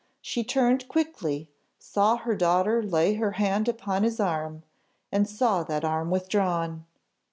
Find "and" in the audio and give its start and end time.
5.11-5.29